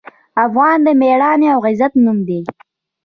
افغان 0.45 0.77
د 0.83 0.87
میړانې 1.01 1.47
او 1.53 1.59
غیرت 1.65 1.93
نوم 2.03 2.17
دی. 2.27 2.39